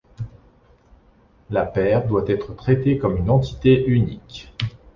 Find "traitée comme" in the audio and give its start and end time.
2.55-3.17